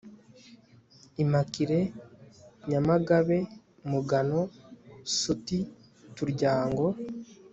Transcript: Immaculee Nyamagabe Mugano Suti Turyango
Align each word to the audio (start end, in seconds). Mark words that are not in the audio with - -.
Immaculee 1.23 1.85
Nyamagabe 2.69 3.37
Mugano 3.89 4.39
Suti 5.19 5.59
Turyango 6.15 6.87